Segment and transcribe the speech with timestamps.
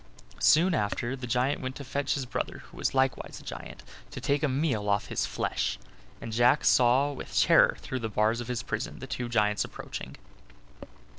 [0.39, 4.19] Soon after the giant went to fetch his brother who was likewise a giant, to
[4.19, 5.77] take a meal off his flesh;
[6.19, 10.15] and Jack saw with terror through the bars of his prison the two giants approaching.